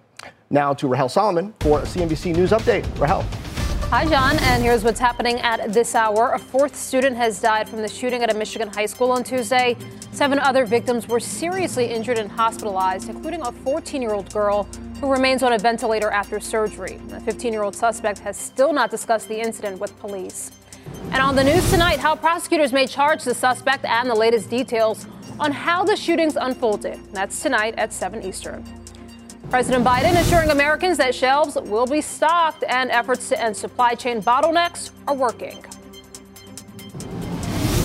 [0.51, 2.85] Now to Rahel Solomon for a CNBC News update.
[2.99, 3.25] Rahel.
[3.93, 6.33] Hi, John, and here's what's happening at this hour.
[6.33, 9.77] A fourth student has died from the shooting at a Michigan high school on Tuesday.
[10.13, 14.67] Seven other victims were seriously injured and hospitalized, including a 14 year old girl
[14.99, 16.99] who remains on a ventilator after surgery.
[17.09, 20.53] The 15 year old suspect has still not discussed the incident with police.
[21.11, 25.07] And on the news tonight, how prosecutors may charge the suspect and the latest details
[25.39, 26.99] on how the shootings unfolded.
[27.13, 28.82] That's tonight at 7 Eastern.
[29.53, 34.23] President Biden assuring Americans that shelves will be stocked and efforts to end supply chain
[34.23, 35.63] bottlenecks are working.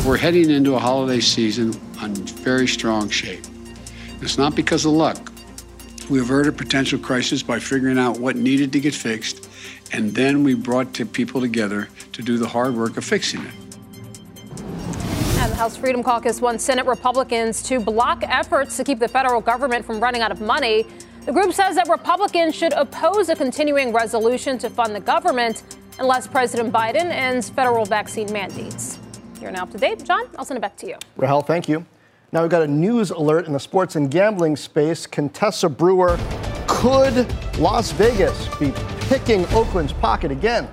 [0.06, 3.44] We're heading into a holiday season on very strong shape.
[4.22, 5.30] It's not because of luck.
[6.10, 9.50] We averted a potential crisis by figuring out what needed to get fixed,
[9.92, 13.54] and then we brought people together to do the hard work of fixing it.
[15.40, 19.42] And the House Freedom Caucus wants Senate Republicans to block efforts to keep the federal
[19.42, 20.86] government from running out of money.
[21.28, 25.62] The group says that Republicans should oppose a continuing resolution to fund the government
[26.00, 28.98] unless President Biden ends federal vaccine mandates.
[29.42, 30.06] You're now up to date.
[30.06, 30.96] John, I'll send it back to you.
[31.18, 31.86] Rahel, thank you.
[32.32, 35.06] Now we've got a news alert in the sports and gambling space.
[35.06, 36.18] Contessa Brewer,
[36.66, 38.72] could Las Vegas be
[39.10, 40.70] picking Oakland's pocket again?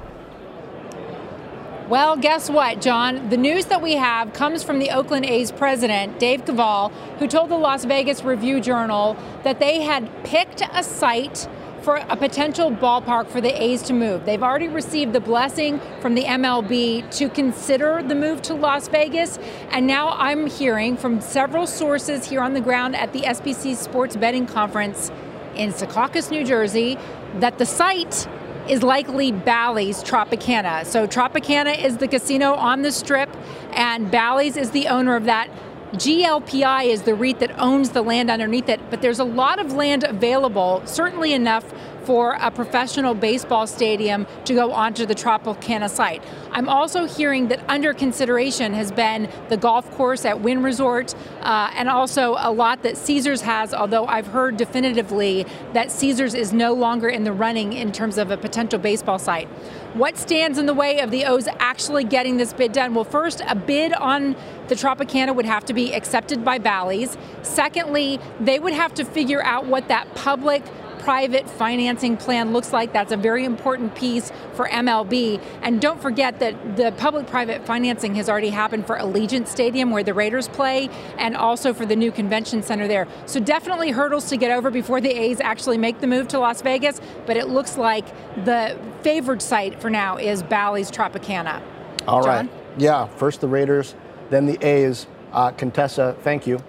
[1.89, 3.29] Well, guess what, John?
[3.29, 7.51] The news that we have comes from the Oakland A's president, Dave Kaval, who told
[7.51, 11.47] the Las Vegas Review Journal that they had picked a site
[11.83, 14.25] for a potential ballpark for the A's to move.
[14.25, 19.39] They've already received the blessing from the MLB to consider the move to Las Vegas.
[19.69, 24.17] And now I'm hearing from several sources here on the ground at the SBC Sports
[24.17, 25.11] Betting Conference
[25.55, 26.97] in Secaucus, New Jersey,
[27.41, 28.27] that the site
[28.69, 30.85] is likely Bally's Tropicana.
[30.87, 33.29] So Tropicana is the casino on the strip,
[33.73, 35.49] and Bally's is the owner of that.
[35.93, 39.75] GLPI is the REIT that owns the land underneath it, but there's a lot of
[39.75, 41.73] land available, certainly enough
[42.05, 46.23] for a professional baseball stadium to go onto the Tropicana site.
[46.53, 51.71] I'm also hearing that under consideration has been the golf course at Wynn Resort uh,
[51.75, 56.73] and also a lot that Caesars has, although I've heard definitively that Caesars is no
[56.73, 59.49] longer in the running in terms of a potential baseball site.
[59.95, 62.95] What stands in the way of the A's actually getting this bid done?
[62.95, 64.35] Well, first, a bid on
[64.69, 67.17] the Tropicana would have to be accepted by Bally's.
[67.43, 70.65] Secondly, they would have to figure out what that public
[71.05, 72.95] private financing plan looks like.
[72.95, 75.39] That's a very important piece for MLB.
[75.63, 80.03] And don't forget that the public private financing has already happened for Allegiant Stadium, where
[80.03, 80.89] the Raiders play,
[81.19, 83.07] and also for the new convention center there.
[83.27, 86.63] So definitely hurdles to get over before the A's actually make the move to Las
[86.63, 87.03] Vegas.
[87.27, 88.07] But it looks like
[88.47, 91.61] the favored site for now is Bally's Tropicana.
[92.09, 92.47] All John?
[92.47, 92.57] right.
[92.79, 93.95] Yeah, first the Raiders,
[94.31, 95.07] then the A's.
[95.33, 96.63] Uh, Contessa, thank you.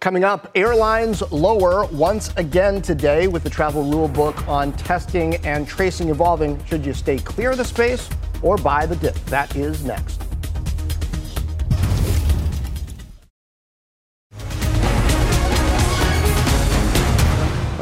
[0.00, 5.68] Coming up, airlines lower once again today with the travel rule book on testing and
[5.68, 6.64] tracing evolving.
[6.64, 8.08] Should you stay clear of the space
[8.40, 9.14] or buy the dip?
[9.26, 10.22] That is next.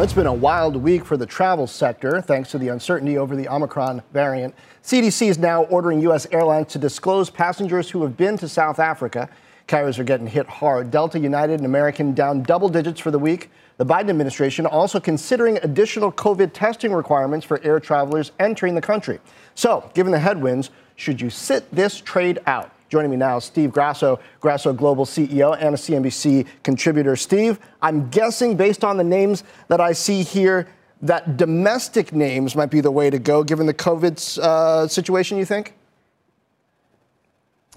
[0.01, 3.47] It's been a wild week for the travel sector thanks to the uncertainty over the
[3.47, 4.57] Omicron variant.
[4.83, 6.27] CDC is now ordering U.S.
[6.33, 9.29] airlines to disclose passengers who have been to South Africa.
[9.69, 10.91] Carriers are getting hit hard.
[10.91, 13.51] Delta, United, and American down double digits for the week.
[13.77, 19.21] The Biden administration also considering additional COVID testing requirements for air travelers entering the country.
[19.55, 22.73] So, given the headwinds, should you sit this trade out?
[22.89, 27.15] Joining me now Steve Grasso, Grasso Global CEO and a CNBC contributor.
[27.15, 30.67] Steve, I'm guessing based on the names that I see here
[31.03, 35.45] that domestic names might be the way to go given the COVID uh, situation, you
[35.45, 35.75] think?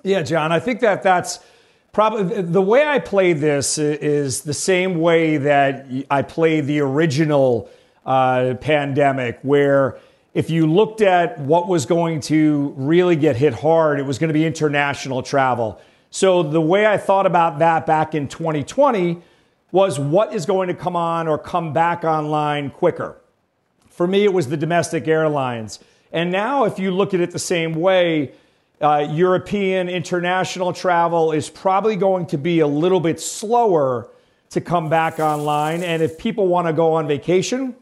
[0.04, 1.41] Yeah, John, I think that that's
[1.91, 7.69] probably the way I play this is the same way that I played the original
[8.06, 9.97] uh, pandemic, where
[10.34, 14.30] if you looked at what was going to really get hit hard, it was going
[14.30, 15.82] to be international travel.
[16.10, 19.21] So the way I thought about that back in 2020
[19.71, 23.17] was what is going to come on or come back online quicker.
[23.89, 25.80] For me, it was the domestic airlines.
[26.12, 28.34] And now, if you look at it the same way,
[28.82, 34.10] uh, European international travel is probably going to be a little bit slower
[34.50, 35.84] to come back online.
[35.84, 37.76] And if people want to go on vacation,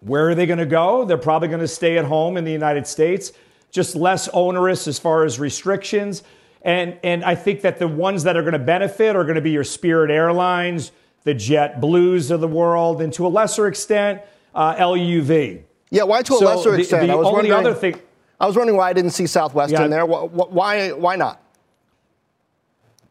[0.00, 1.04] where are they going to go?
[1.04, 3.32] They're probably going to stay at home in the United States,
[3.70, 6.22] just less onerous as far as restrictions.
[6.62, 9.40] And, and I think that the ones that are going to benefit are going to
[9.40, 10.92] be your Spirit Airlines,
[11.24, 14.22] the JetBlues of the world, and to a lesser extent,
[14.54, 15.62] uh, LUV.
[15.90, 17.06] Yeah, why to a So lesser the- extent?
[17.06, 18.00] the I was only wondering, other thing-
[18.40, 19.84] I was wondering why I didn't see Southwest Yeah.
[19.84, 20.06] in there.
[20.06, 20.90] Wh- wh- Why?
[20.92, 21.40] Why not?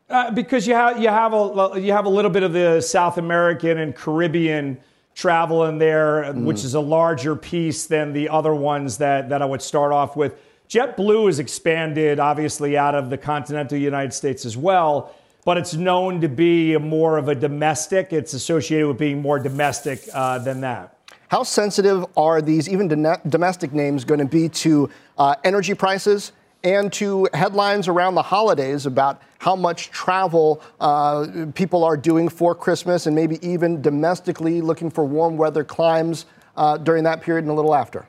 [0.10, 3.18] Uh, because you have you have a you have a little bit of the South
[3.18, 4.78] American and Caribbean
[5.16, 9.46] travel in there, which is a larger piece than the other ones that that I
[9.46, 10.36] would start off with.
[10.70, 15.13] JetBlue has expanded, obviously, out of the continental United States as well,
[15.46, 18.12] but it's known to be more of a domestic.
[18.13, 20.97] It's associated with being more domestic uh, than that.
[21.30, 26.32] How sensitive are these, even domestic names, going to be to uh, energy prices
[26.63, 32.56] and to headlines around the holidays about how much travel uh, people are doing for
[32.56, 36.25] Christmas and maybe even domestically looking for warm weather climes
[36.56, 38.08] uh, during that period and a little after?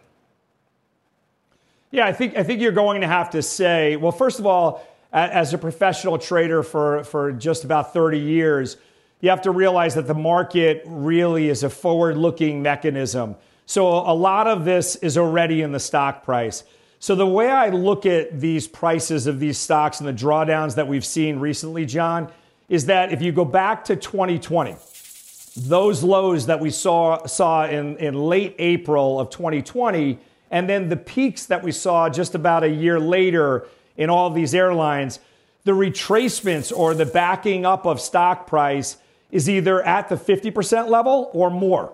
[1.91, 4.87] Yeah, I think I think you're going to have to say, well, first of all,
[5.13, 8.77] as a professional trader for, for just about 30 years,
[9.21, 13.37] you have to realize that the market really is a forward looking mechanism.
[13.67, 16.65] So a lot of this is already in the stock price.
[17.01, 20.89] So the way I look at these prices of these stocks and the drawdowns that
[20.89, 22.31] we've seen recently, John,
[22.69, 24.77] is that if you go back to 2020,
[25.57, 30.19] those lows that we saw saw in, in late April of 2020,
[30.51, 33.67] and then the peaks that we saw just about a year later
[33.97, 35.19] in all these airlines,
[35.65, 38.97] the retracements or the backing up of stock price
[39.31, 41.93] is either at the 50% level or more.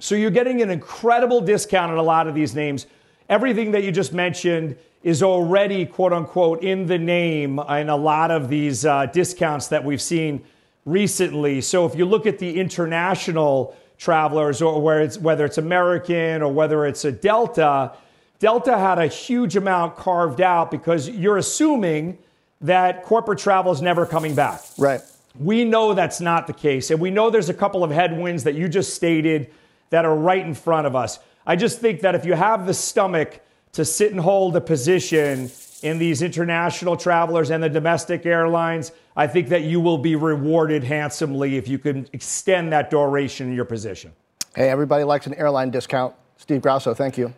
[0.00, 2.86] So you're getting an incredible discount on a lot of these names.
[3.28, 8.30] Everything that you just mentioned is already, quote unquote, in the name in a lot
[8.30, 10.44] of these uh, discounts that we've seen
[10.84, 11.60] recently.
[11.60, 16.86] So if you look at the international travelers, or it's, whether it's American or whether
[16.86, 17.92] it's a Delta,
[18.38, 22.18] Delta had a huge amount carved out because you're assuming
[22.60, 24.60] that corporate travel is never coming back.
[24.78, 25.00] Right.
[25.38, 26.90] We know that's not the case.
[26.90, 29.50] And we know there's a couple of headwinds that you just stated
[29.90, 31.18] that are right in front of us.
[31.46, 33.40] I just think that if you have the stomach
[33.72, 35.50] to sit and hold a position
[35.82, 40.84] in these international travelers and the domestic airlines, I think that you will be rewarded
[40.84, 44.12] handsomely if you can extend that duration in your position.
[44.54, 46.14] Hey, everybody likes an airline discount.
[46.36, 47.32] Steve Grasso, thank you.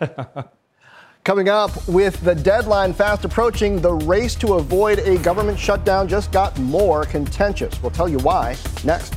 [1.26, 6.30] Coming up, with the deadline fast approaching, the race to avoid a government shutdown just
[6.30, 7.82] got more contentious.
[7.82, 9.16] We'll tell you why next.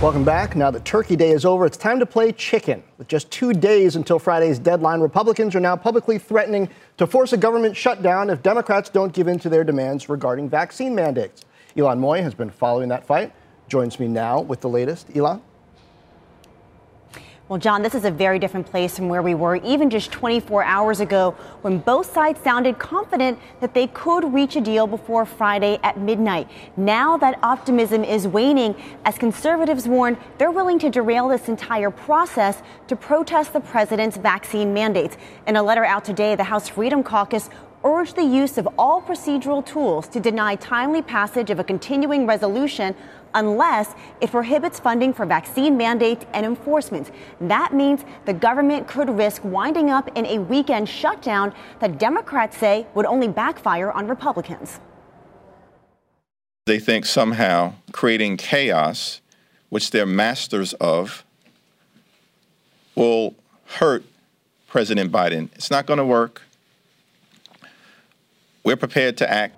[0.00, 0.54] Welcome back.
[0.54, 2.84] Now that Turkey Day is over, it's time to play chicken.
[2.96, 7.36] With just two days until Friday's deadline, Republicans are now publicly threatening to force a
[7.36, 11.44] government shutdown if Democrats don't give in to their demands regarding vaccine mandates.
[11.74, 13.32] Ylan Mui has been following that fight
[13.66, 15.08] joins me now with the latest.
[15.08, 15.40] Ylan?
[17.48, 20.64] Well, John, this is a very different place from where we were even just 24
[20.64, 25.78] hours ago when both sides sounded confident that they could reach a deal before Friday
[25.84, 26.48] at midnight.
[26.76, 28.74] Now that optimism is waning
[29.04, 34.74] as conservatives warn they're willing to derail this entire process to protest the president's vaccine
[34.74, 35.16] mandates.
[35.46, 37.48] In a letter out today, the House Freedom Caucus
[37.86, 42.94] urged the use of all procedural tools to deny timely passage of a continuing resolution
[43.34, 47.12] unless it prohibits funding for vaccine mandates and enforcement.
[47.40, 52.86] That means the government could risk winding up in a weekend shutdown that Democrats say
[52.94, 54.80] would only backfire on Republicans.
[56.64, 59.20] They think somehow creating chaos,
[59.68, 61.24] which they're masters of,
[62.96, 64.04] will hurt
[64.66, 65.50] President Biden.
[65.54, 66.42] It's not going to work.
[68.66, 69.54] We're prepared to act.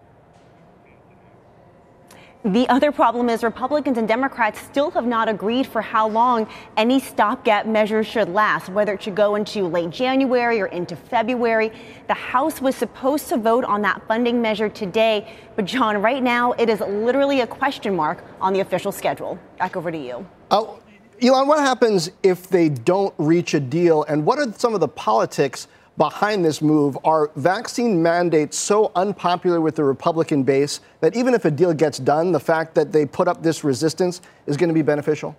[2.44, 6.46] The other problem is Republicans and Democrats still have not agreed for how long
[6.76, 11.72] any stopgap measures should last, whether it should go into late January or into February.
[12.06, 16.52] The House was supposed to vote on that funding measure today, but John, right now
[16.52, 19.38] it is literally a question mark on the official schedule.
[19.58, 20.28] Back over to you.
[20.50, 20.80] Oh,
[21.22, 24.88] Ylan, what happens if they don't reach a deal, and what are some of the
[24.88, 25.66] politics?
[25.98, 31.44] Behind this move are vaccine mandates so unpopular with the Republican base that even if
[31.44, 34.74] a deal gets done, the fact that they put up this resistance is going to
[34.74, 35.36] be beneficial?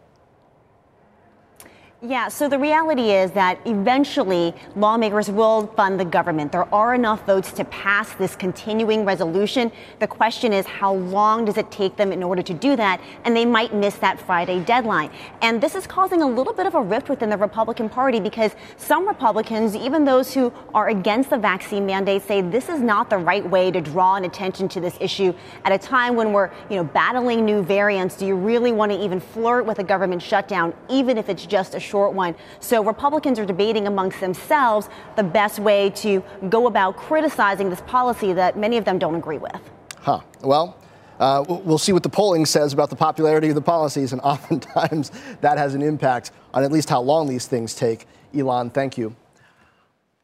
[2.02, 6.54] Yeah, so the reality is that eventually lawmakers will fund the government.
[6.54, 9.70] There are enough votes to pass this continuing resolution.
[10.00, 13.02] The question is, how long does it take them in order to do that?
[13.26, 15.12] And they might miss that Friday deadline.
[15.42, 18.56] And this is causing a little bit of a rift within the Republican Party because
[18.78, 23.18] some Republicans, even those who are against the vaccine mandate, say this is not the
[23.18, 25.34] right way to draw an attention to this issue
[25.66, 28.16] at a time when we're, you know, battling new variants.
[28.16, 31.76] Do you really want to even flirt with a government shutdown, even if it's just
[31.76, 32.36] a short one.
[32.60, 38.34] So Republicans are debating amongst themselves the best way to go about criticizing this policy
[38.34, 39.60] that many of them don't agree with.
[39.98, 40.22] Huh.
[40.42, 40.78] Well,
[41.20, 45.12] uh, we'll see what the polling says about the popularity of the policies, and oftentimes
[45.42, 48.08] that has an impact on at least how long these things take.
[48.34, 49.16] Ylan, thank you.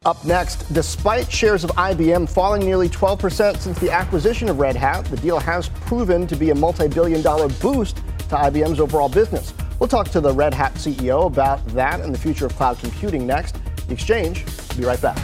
[0.04, 5.04] Up next, despite shares of IBM falling nearly 12% since the acquisition of Red Hat,
[5.06, 9.52] the deal has proven to be a multi billion dollar boost to IBM's overall business.
[9.78, 13.26] We'll talk to the Red Hat CEO about that and the future of cloud computing
[13.26, 13.58] next.
[13.88, 14.42] The Exchange.
[14.70, 15.16] We'll be right back.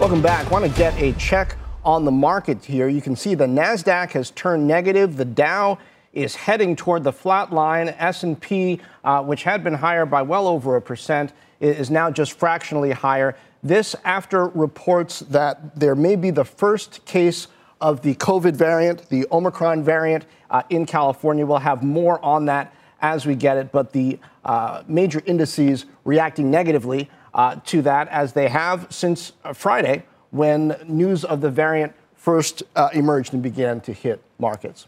[0.00, 0.50] Welcome back.
[0.50, 2.88] Want to get a check on the market here.
[2.88, 5.18] You can see the Nasdaq has turned negative.
[5.18, 5.78] The Dow
[6.14, 7.90] is heading toward the flat line.
[7.90, 12.92] S&P, uh, which had been higher by well over a percent, is now just fractionally
[12.92, 13.36] higher.
[13.62, 17.48] This after reports that there may be the first case
[17.80, 21.46] of the COVID variant, the Omicron variant uh, in California.
[21.46, 26.50] We'll have more on that as we get it, but the uh, major indices reacting
[26.50, 31.92] negatively uh, to that as they have since uh, Friday when news of the variant
[32.14, 34.86] first uh, emerged and began to hit markets.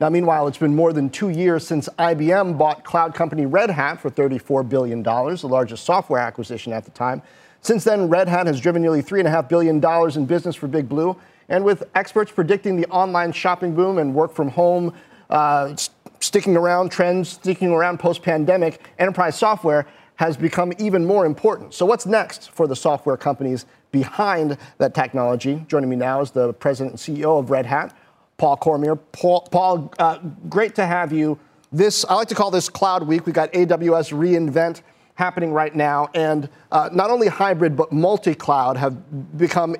[0.00, 4.00] Now, meanwhile, it's been more than two years since IBM bought cloud company Red Hat
[4.00, 7.22] for $34 billion, the largest software acquisition at the time.
[7.60, 9.84] Since then, Red Hat has driven nearly $3.5 billion
[10.16, 11.16] in business for Big Blue.
[11.52, 14.94] And with experts predicting the online shopping boom and work from home
[15.28, 15.76] uh,
[16.18, 19.86] sticking around, trends sticking around post pandemic, enterprise software
[20.16, 21.74] has become even more important.
[21.74, 25.62] So, what's next for the software companies behind that technology?
[25.68, 27.94] Joining me now is the president and CEO of Red Hat,
[28.38, 28.96] Paul Cormier.
[28.96, 31.38] Paul, Paul uh, great to have you.
[31.70, 33.26] This, I like to call this Cloud Week.
[33.26, 34.80] We've got AWS reInvent
[35.16, 36.08] happening right now.
[36.14, 39.76] And uh, not only hybrid, but multi cloud have become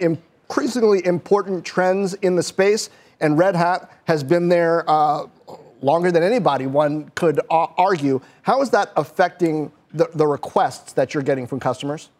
[0.52, 2.90] increasingly important trends in the space.
[3.20, 5.24] And Red Hat has been there uh,
[5.80, 8.20] longer than anybody, one could argue.
[8.42, 12.10] How is that affecting the, the requests that you're getting from customers?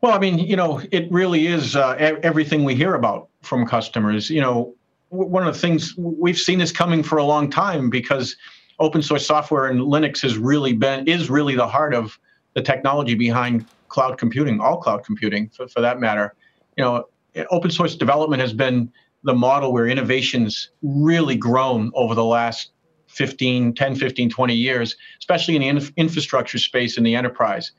[0.00, 1.92] Well, I mean, you know, it really is uh,
[2.24, 4.28] everything we hear about from customers.
[4.28, 4.74] You know,
[5.10, 8.36] one of the things we've seen this coming for a long time because
[8.80, 12.18] open source software and Linux has really been is really the heart of
[12.54, 16.34] the technology behind cloud computing, all cloud computing for, for that matter.
[16.78, 17.08] You know,
[17.50, 18.92] open source development has been
[19.24, 22.70] the model where innovations really grown over the last
[23.08, 27.72] 15, 10, 15, 20 years, especially in the inf- infrastructure space in the enterprise.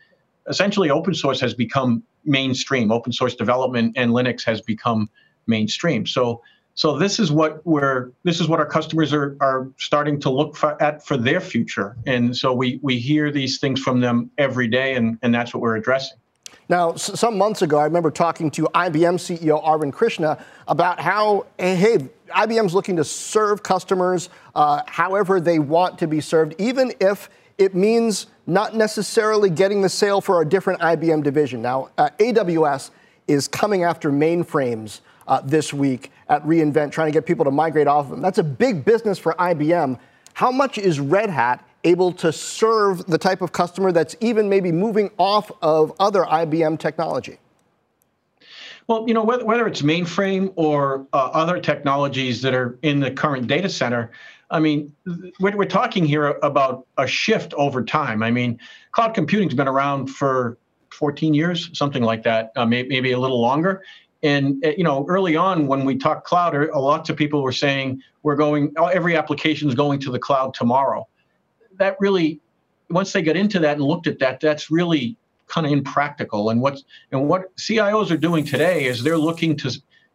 [0.50, 2.92] Essentially, open source has become mainstream.
[2.92, 5.10] Open source development and Linux has become
[5.48, 6.06] mainstream.
[6.06, 6.42] So
[6.76, 10.56] so this is what we're this is what our customers are are starting to look
[10.56, 11.96] for, at for their future.
[12.06, 15.62] And so we we hear these things from them every day, and and that's what
[15.62, 16.18] we're addressing.
[16.70, 21.98] Now, some months ago, I remember talking to IBM CEO Arvind Krishna about how, hey,
[22.30, 27.74] IBM's looking to serve customers uh, however they want to be served, even if it
[27.74, 31.64] means not necessarily getting the sale for a different IBM division.
[31.64, 32.92] Now, uh, AWS
[33.28, 37.88] is coming after mainframes uh, this week at reInvent, trying to get people to migrate
[37.88, 38.22] off of them.
[38.22, 40.00] That's a big business for IBM.
[40.34, 44.72] How much is Red Hat able to serve the type of customer that's even maybe
[44.72, 47.38] moving off of other IBM technology?
[48.88, 53.12] Well, you know, whether, whether it's mainframe or uh, other technologies that are in the
[53.12, 54.12] current data center,
[54.50, 54.94] I mean,
[55.40, 58.24] we're, we're talking here about a shift over time.
[58.24, 58.60] I mean,
[58.92, 60.58] cloud computing's been around for
[60.92, 63.84] 14 years, something like that, uh, maybe, maybe a little longer.
[64.24, 67.52] And uh, you know, early on when we talked cloud, a lot of people were
[67.52, 71.08] saying we're going, every application is going to the cloud tomorrow.
[71.80, 72.40] That really,
[72.90, 75.18] once they got into that and looked at that, that's really
[75.48, 76.50] kind of impractical.
[76.50, 76.80] And what
[77.12, 79.72] and what CIOs are doing today is they're looking to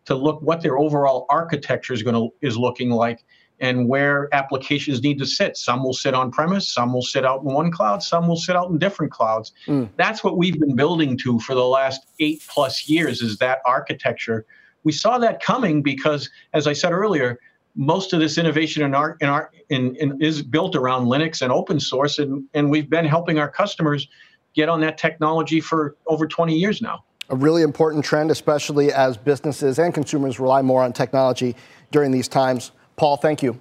[0.07, 3.25] to look what their overall architecture is going to is looking like
[3.61, 5.57] and where applications need to sit.
[5.57, 8.57] Some will sit on premise, some will sit out in one cloud, some will sit
[8.57, 9.53] out in different clouds.
[9.67, 9.89] Mm.
[9.97, 14.45] That's what we've been building to for the last eight plus years is that architecture.
[14.83, 17.39] We saw that coming because, as I said earlier,
[17.75, 21.53] most of this innovation in our in our in, in is built around Linux and
[21.53, 24.09] open source, and, and we've been helping our customers
[24.55, 27.05] get on that technology for over 20 years now.
[27.31, 31.57] A really important trend, especially as businesses and consumers rely more on technology
[31.91, 32.71] during these times.
[32.97, 33.59] Paul, thank you.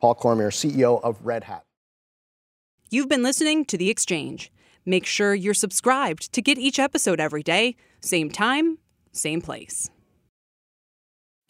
[0.00, 1.62] Paul Cormier, CEO of Red Hat.
[2.90, 4.52] You've been listening to The Exchange.
[4.84, 8.78] Make sure you're subscribed to get each episode every day, same time,
[9.12, 9.90] same place.